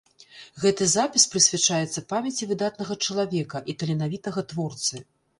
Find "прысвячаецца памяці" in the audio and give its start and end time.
1.33-2.47